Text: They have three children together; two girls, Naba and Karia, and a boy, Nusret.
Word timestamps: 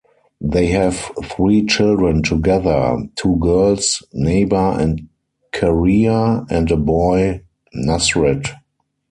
They 0.41 0.65
have 0.69 1.11
three 1.25 1.63
children 1.67 2.23
together; 2.23 3.03
two 3.17 3.35
girls, 3.35 4.01
Naba 4.11 4.77
and 4.79 5.07
Karia, 5.53 6.47
and 6.49 6.71
a 6.71 6.75
boy, 6.75 7.43
Nusret. 7.75 8.47